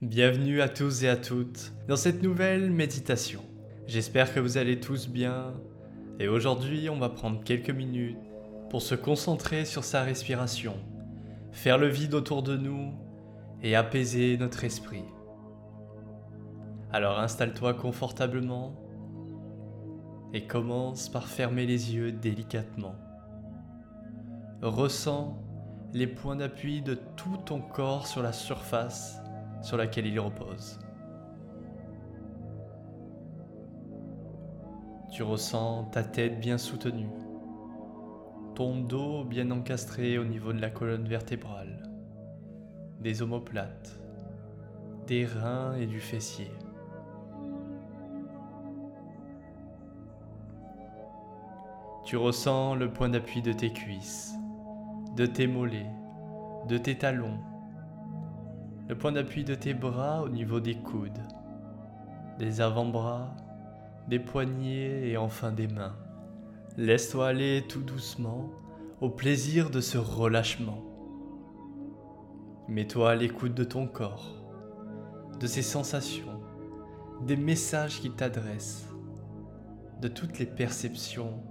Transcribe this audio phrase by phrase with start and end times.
[0.00, 3.40] Bienvenue à tous et à toutes dans cette nouvelle méditation.
[3.88, 5.54] J'espère que vous allez tous bien
[6.20, 8.16] et aujourd'hui on va prendre quelques minutes
[8.70, 10.76] pour se concentrer sur sa respiration,
[11.50, 12.94] faire le vide autour de nous
[13.60, 15.02] et apaiser notre esprit.
[16.92, 18.76] Alors installe-toi confortablement
[20.32, 22.94] et commence par fermer les yeux délicatement.
[24.62, 25.42] Ressens
[25.92, 29.20] les points d'appui de tout ton corps sur la surface
[29.62, 30.78] sur laquelle il repose.
[35.10, 37.10] Tu ressens ta tête bien soutenue,
[38.54, 41.82] ton dos bien encastré au niveau de la colonne vertébrale,
[43.00, 43.98] des omoplates,
[45.06, 46.50] des reins et du fessier.
[52.04, 54.34] Tu ressens le point d'appui de tes cuisses,
[55.16, 55.90] de tes mollets,
[56.68, 57.38] de tes talons,
[58.88, 61.22] le point d'appui de tes bras au niveau des coudes,
[62.38, 63.34] des avant-bras,
[64.08, 65.94] des poignets et enfin des mains.
[66.78, 68.50] Laisse-toi aller tout doucement
[69.00, 70.82] au plaisir de ce relâchement.
[72.68, 74.42] Mets-toi à l'écoute de ton corps,
[75.38, 76.40] de ses sensations,
[77.26, 78.88] des messages qu'il t'adresse,
[80.00, 81.42] de toutes les perceptions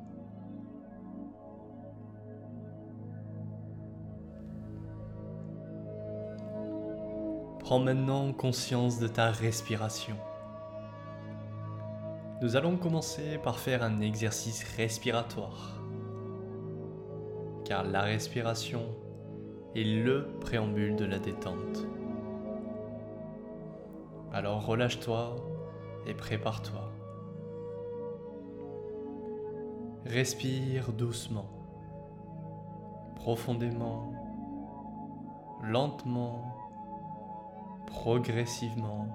[7.68, 10.16] Prends maintenant conscience de ta respiration.
[12.42, 15.82] Nous allons commencer par faire un exercice respiratoire.
[17.66, 18.84] Car la respiration
[19.76, 21.86] est le préambule de la détente.
[24.31, 25.36] Alors relâche-toi
[26.06, 26.90] et prépare-toi.
[30.06, 31.50] Respire doucement,
[33.18, 34.14] profondément,
[35.64, 36.47] lentement
[37.88, 39.08] progressivement.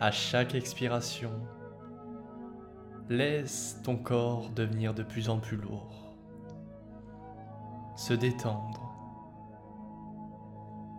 [0.00, 1.32] À chaque expiration,
[3.10, 6.14] laisse ton corps devenir de plus en plus lourd,
[7.96, 8.94] se détendre,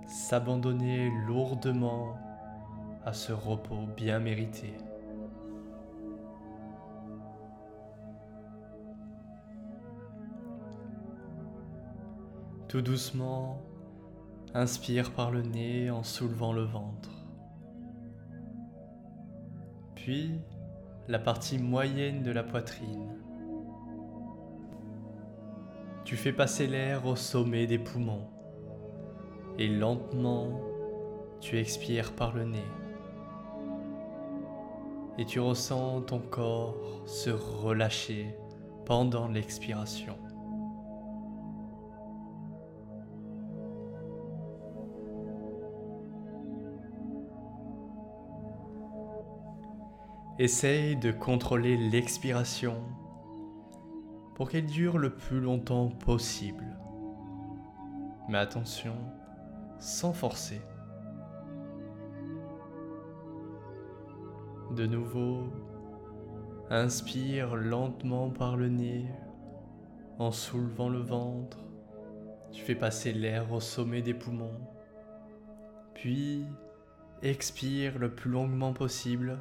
[0.06, 2.18] s'abandonner lourdement
[3.06, 4.74] à ce repos bien mérité.
[12.70, 13.64] Tout doucement,
[14.54, 17.10] inspire par le nez en soulevant le ventre.
[19.96, 20.40] Puis
[21.08, 23.18] la partie moyenne de la poitrine.
[26.06, 28.28] Tu fais passer l'air au sommet des poumons
[29.58, 30.62] et lentement
[31.42, 32.70] tu expires par le nez.
[35.18, 38.36] Et tu ressens ton corps se relâcher
[38.86, 40.20] pendant l'expiration.
[50.40, 52.82] Essaye de contrôler l'expiration
[54.36, 56.78] pour qu'elle dure le plus longtemps possible.
[58.30, 58.96] Mais attention,
[59.80, 60.62] sans forcer.
[64.78, 65.52] De nouveau,
[66.70, 69.08] inspire lentement par le nez
[70.20, 71.58] en soulevant le ventre.
[72.54, 74.62] Tu fais passer l'air au sommet des poumons.
[75.96, 76.46] Puis,
[77.24, 79.38] expire le plus longuement possible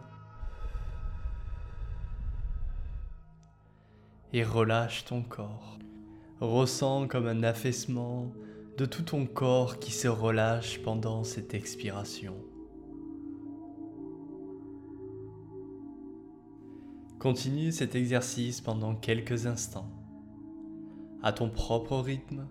[4.33, 5.78] et relâche ton corps.
[6.41, 8.33] Ressens comme un affaissement
[8.77, 12.34] de tout ton corps qui se relâche pendant cette expiration.
[17.19, 19.91] Continue cet exercice pendant quelques instants,
[21.25, 22.47] à ton propre rythme,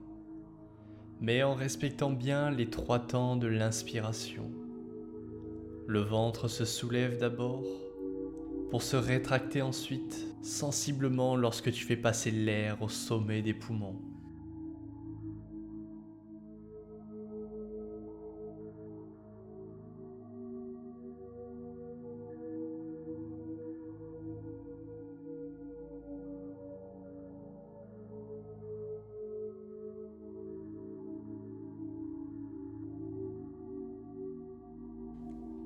[1.21, 4.51] mais en respectant bien les trois temps de l'inspiration.
[5.87, 7.63] Le ventre se soulève d'abord,
[8.69, 13.99] pour se rétracter ensuite sensiblement lorsque tu fais passer l'air au sommet des poumons.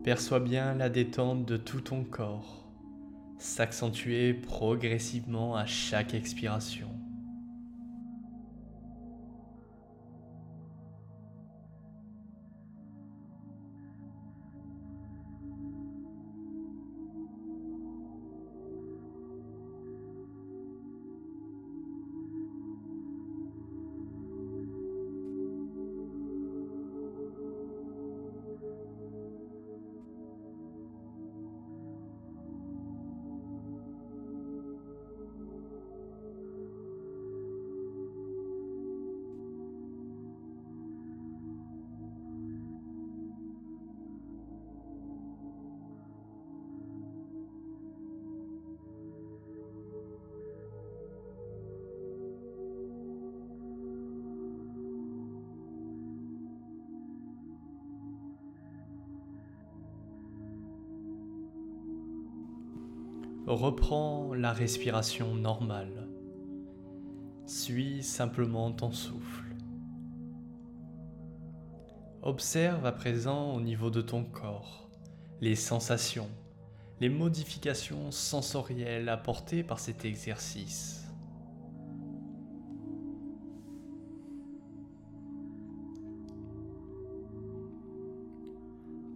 [0.03, 2.70] Perçois bien la détente de tout ton corps
[3.41, 7.00] s'accentuer progressivement à chaque expiration.
[63.55, 66.07] Reprends la respiration normale.
[67.45, 69.43] Suis simplement ton souffle.
[72.21, 74.89] Observe à présent au niveau de ton corps
[75.41, 76.29] les sensations,
[76.99, 81.03] les modifications sensorielles apportées par cet exercice.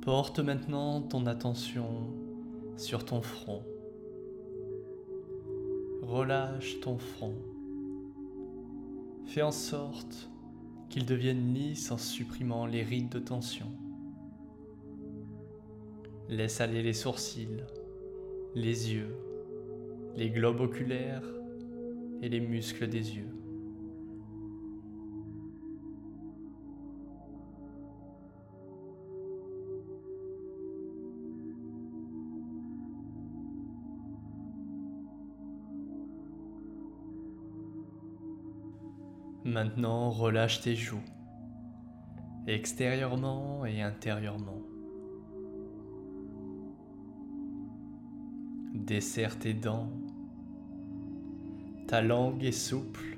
[0.02, 2.14] Porte maintenant ton attention
[2.76, 3.64] sur ton front.
[6.08, 7.34] Relâche ton front.
[9.26, 10.30] Fais en sorte
[10.88, 13.72] qu'il devienne lisse en supprimant les rides de tension.
[16.30, 17.64] Laisse aller les sourcils,
[18.54, 19.16] les yeux,
[20.16, 21.28] les globes oculaires
[22.22, 23.34] et les muscles des yeux.
[39.56, 41.06] Maintenant, relâche tes joues,
[42.46, 44.62] extérieurement et intérieurement.
[48.74, 49.90] Desserre tes dents,
[51.88, 53.16] ta langue est souple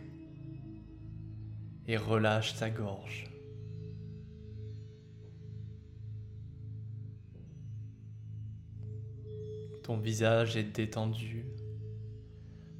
[1.87, 3.25] et relâche ta gorge.
[9.81, 11.47] Ton visage est détendu,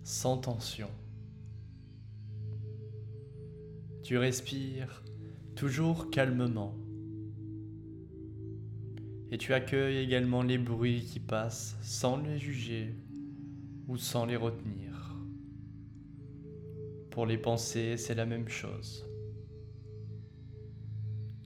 [0.04, 0.92] sans tension.
[4.08, 5.04] Tu respires
[5.54, 6.74] toujours calmement.
[9.32, 12.96] Et tu accueilles également les bruits qui passent sans les juger
[13.90, 15.14] ou sans les retenir.
[17.12, 19.06] Pour les pensées, c'est la même chose.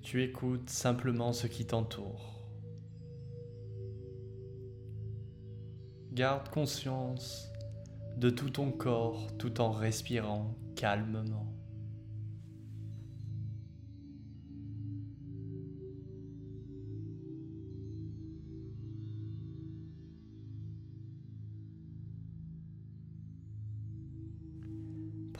[0.04, 2.48] Tu écoutes simplement ce qui t'entoure.
[6.12, 7.52] Garde conscience
[8.18, 11.51] de tout ton corps tout en respirant calmement.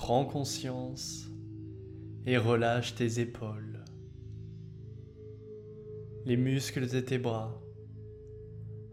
[0.04, 1.30] Prends conscience
[2.26, 3.86] et relâche tes épaules,
[6.26, 7.62] les muscles de tes bras,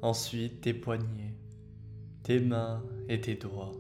[0.03, 1.35] ensuite tes poignets,
[2.25, 3.73] tes mains et tes doigts.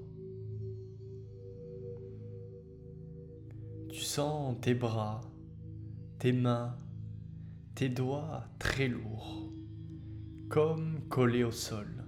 [3.91, 5.21] Tu sens tes bras,
[6.19, 6.79] tes mains,
[7.75, 9.53] tes doigts très lourds,
[10.49, 12.07] comme collés au sol,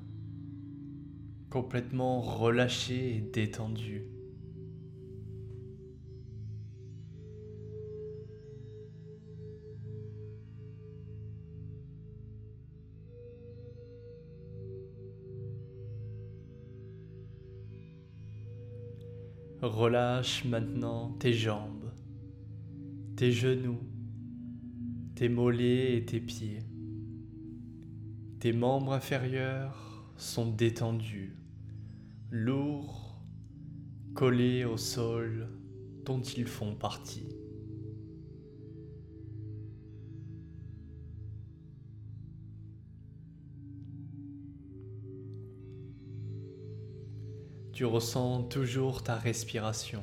[1.50, 4.06] complètement relâchés et détendus.
[19.62, 21.92] Relâche maintenant tes jambes,
[23.14, 23.80] tes genoux,
[25.14, 26.60] tes mollets et tes pieds.
[28.38, 31.36] Tes membres inférieurs sont détendus,
[32.30, 33.20] lourds,
[34.14, 35.46] collés au sol
[36.06, 37.28] dont ils font partie.
[47.80, 50.02] Tu ressens toujours ta respiration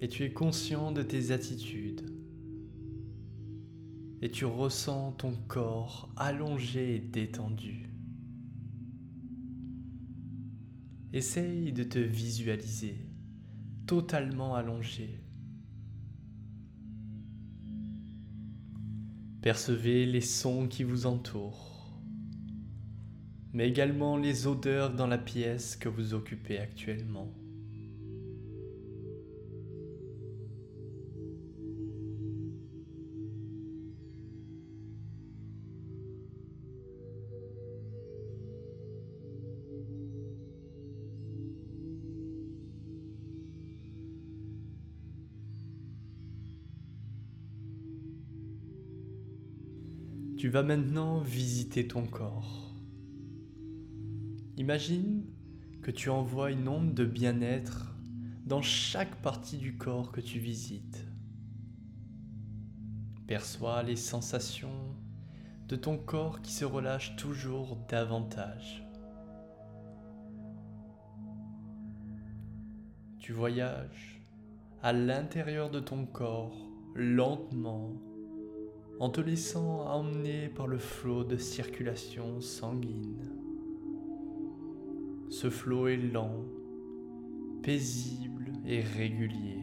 [0.00, 2.12] et tu es conscient de tes attitudes.
[4.20, 7.88] Et tu ressens ton corps allongé et détendu.
[11.12, 12.96] Essaye de te visualiser
[13.86, 15.20] totalement allongé.
[19.40, 21.77] Percevez les sons qui vous entourent
[23.58, 27.34] mais également les odeurs dans la pièce que vous occupez actuellement.
[50.36, 52.67] Tu vas maintenant visiter ton corps.
[54.58, 55.22] Imagine
[55.82, 57.94] que tu envoies une onde de bien-être
[58.44, 61.06] dans chaque partie du corps que tu visites.
[63.28, 64.96] Perçois les sensations
[65.68, 68.84] de ton corps qui se relâche toujours davantage.
[73.20, 74.20] Tu voyages
[74.82, 77.92] à l'intérieur de ton corps lentement
[78.98, 83.47] en te laissant emmener par le flot de circulation sanguine.
[85.30, 86.44] Ce flot est lent,
[87.62, 89.62] paisible et régulier.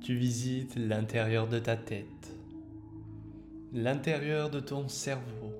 [0.00, 2.06] Tu visites l'intérieur de ta tête,
[3.72, 5.52] l'intérieur de ton cerveau,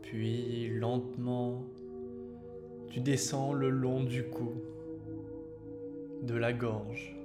[0.00, 1.64] puis lentement,
[2.94, 4.52] tu descends le long du cou,
[6.22, 7.16] de la gorge.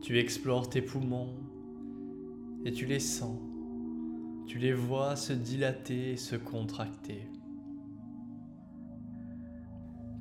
[0.00, 1.34] Tu explores tes poumons
[2.64, 3.36] et tu les sens.
[4.46, 7.28] Tu les vois se dilater et se contracter.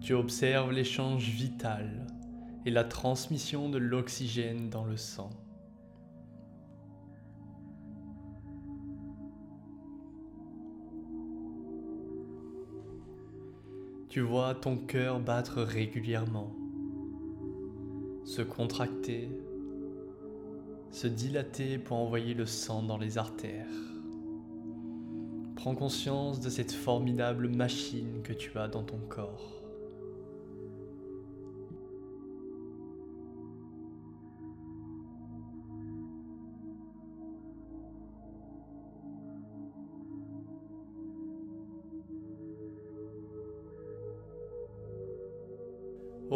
[0.01, 2.08] Tu observes l'échange vital
[2.65, 5.30] et la transmission de l'oxygène dans le sang.
[14.15, 16.55] Tu vois ton cœur battre régulièrement,
[18.24, 19.29] se contracter,
[20.89, 23.67] se dilater pour envoyer le sang dans les artères.
[25.57, 29.64] Prends conscience de cette formidable machine que tu as dans ton corps.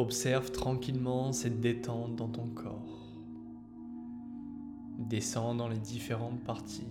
[0.10, 3.13] Observe tranquillement cette détente dans ton corps.
[4.98, 6.89] Descends dans les différentes parties.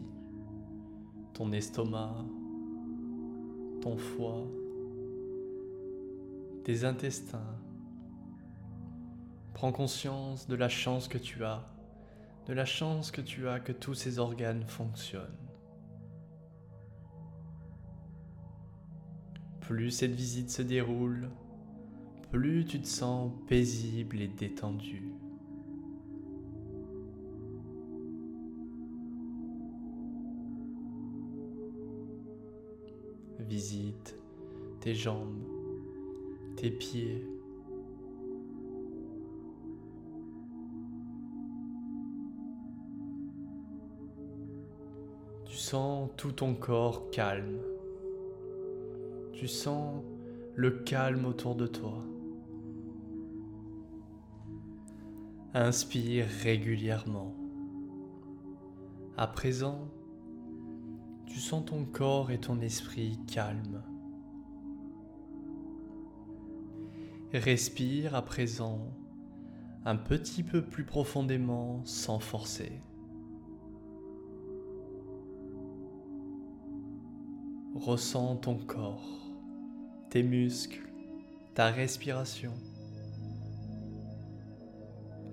[1.32, 2.14] Ton estomac,
[3.80, 4.46] ton foie,
[6.62, 7.56] tes intestins.
[9.52, 11.66] Prends conscience de la chance que tu as,
[12.46, 15.48] de la chance que tu as que tous ces organes fonctionnent.
[19.58, 21.28] Plus cette visite se déroule,
[22.30, 25.12] plus tu te sens paisible et détendu.
[33.38, 34.18] Visite
[34.80, 35.42] tes jambes,
[36.56, 37.26] tes pieds.
[45.46, 47.58] Tu sens tout ton corps calme.
[49.32, 50.02] Tu sens
[50.54, 52.04] le calme autour de toi.
[55.60, 57.34] Inspire régulièrement.
[59.16, 59.88] À présent,
[61.26, 63.82] tu sens ton corps et ton esprit calmes.
[67.32, 68.92] Respire à présent
[69.84, 72.80] un petit peu plus profondément sans forcer.
[77.74, 79.26] Ressens ton corps,
[80.08, 80.88] tes muscles,
[81.54, 82.54] ta respiration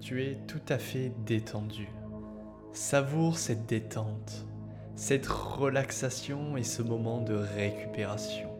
[0.05, 1.89] tu es tout à fait détendu.
[2.74, 4.45] Savoure cette détente,
[4.95, 8.51] cette relaxation et ce moment de récupération.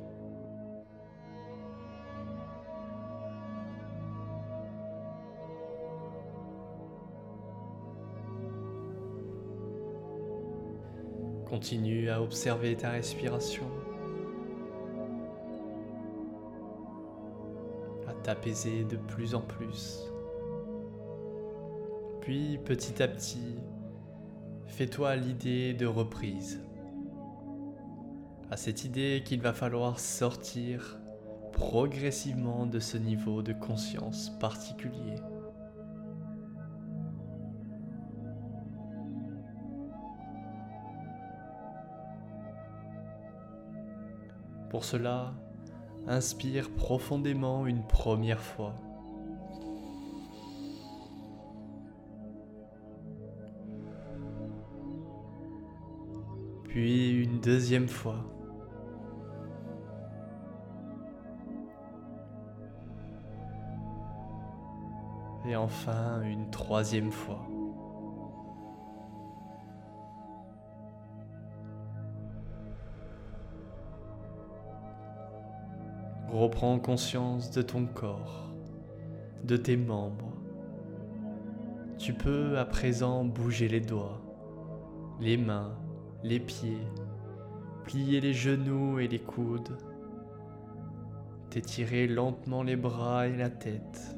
[11.48, 13.70] Continue à observer ta respiration,
[18.08, 20.15] à t'apaiser de plus en plus.
[22.26, 23.54] Puis petit à petit,
[24.66, 26.60] fais-toi l'idée de reprise.
[28.50, 30.98] À cette idée qu'il va falloir sortir
[31.54, 35.18] progressivement de ce niveau de conscience particulier.
[44.72, 45.36] Pour cela,
[46.08, 48.74] inspire profondément une première fois.
[56.76, 58.22] Puis une deuxième fois.
[65.48, 67.48] Et enfin une troisième fois.
[76.28, 78.50] Reprends conscience de ton corps,
[79.46, 80.34] de tes membres.
[81.98, 84.22] Tu peux à présent bouger les doigts,
[85.22, 85.72] les mains,
[86.26, 86.82] les pieds,
[87.84, 89.78] plier les genoux et les coudes,
[91.52, 94.18] d'étirer lentement les bras et la tête.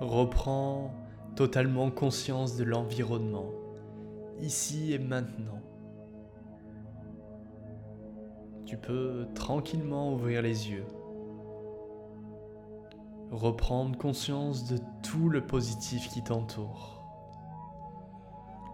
[0.00, 0.92] Reprends
[1.36, 3.63] totalement conscience de l'environnement
[4.40, 5.60] ici et maintenant.
[8.66, 10.86] Tu peux tranquillement ouvrir les yeux,
[13.30, 17.02] reprendre conscience de tout le positif qui t'entoure.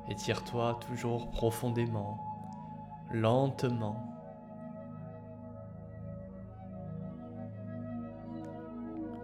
[0.08, 2.18] Étire-toi toujours profondément,
[3.12, 3.96] lentement.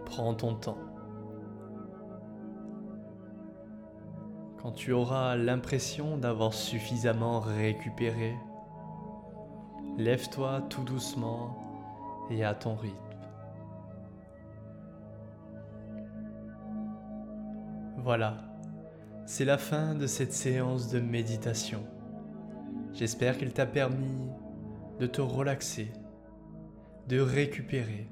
[0.05, 0.86] Prends ton temps.
[4.67, 8.35] Quand tu auras l'impression d'avoir suffisamment récupéré,
[9.97, 11.57] lève-toi tout doucement
[12.29, 12.97] et à ton rythme.
[17.95, 18.39] Voilà,
[19.25, 21.87] c'est la fin de cette séance de méditation.
[22.91, 24.27] J'espère qu'elle t'a permis
[24.99, 25.93] de te relaxer,
[27.07, 28.09] de récupérer.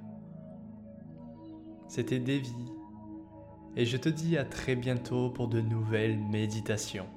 [1.89, 2.75] C'était Davy
[3.75, 7.08] et je te dis à très bientôt pour de nouvelles méditations.